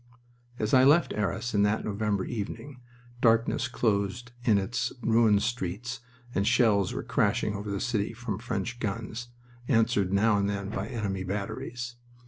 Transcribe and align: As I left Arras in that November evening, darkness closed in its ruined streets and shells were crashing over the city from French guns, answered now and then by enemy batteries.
As 0.57 0.73
I 0.73 0.83
left 0.83 1.13
Arras 1.13 1.53
in 1.53 1.61
that 1.61 1.85
November 1.85 2.25
evening, 2.25 2.81
darkness 3.21 3.67
closed 3.67 4.31
in 4.43 4.57
its 4.57 4.91
ruined 5.03 5.43
streets 5.43 5.99
and 6.33 6.47
shells 6.47 6.91
were 6.91 7.03
crashing 7.03 7.53
over 7.53 7.69
the 7.69 7.79
city 7.79 8.11
from 8.11 8.39
French 8.39 8.79
guns, 8.79 9.27
answered 9.67 10.11
now 10.11 10.39
and 10.39 10.49
then 10.49 10.69
by 10.71 10.87
enemy 10.87 11.23
batteries. 11.23 11.97